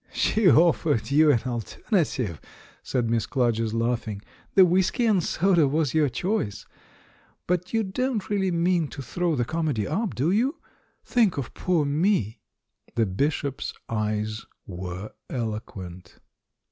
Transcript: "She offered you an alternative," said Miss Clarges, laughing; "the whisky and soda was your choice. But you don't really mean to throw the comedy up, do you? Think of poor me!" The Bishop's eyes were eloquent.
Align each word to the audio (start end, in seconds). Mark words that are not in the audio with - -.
"She 0.11 0.49
offered 0.49 1.11
you 1.11 1.31
an 1.31 1.43
alternative," 1.45 2.41
said 2.81 3.07
Miss 3.07 3.27
Clarges, 3.27 3.71
laughing; 3.71 4.23
"the 4.55 4.65
whisky 4.65 5.05
and 5.05 5.23
soda 5.23 5.67
was 5.67 5.93
your 5.93 6.09
choice. 6.09 6.65
But 7.45 7.71
you 7.71 7.83
don't 7.83 8.27
really 8.27 8.49
mean 8.49 8.87
to 8.87 9.03
throw 9.03 9.35
the 9.35 9.45
comedy 9.45 9.87
up, 9.87 10.15
do 10.15 10.31
you? 10.31 10.57
Think 11.05 11.37
of 11.37 11.53
poor 11.53 11.85
me!" 11.85 12.39
The 12.95 13.05
Bishop's 13.05 13.75
eyes 13.89 14.47
were 14.65 15.11
eloquent. 15.29 16.17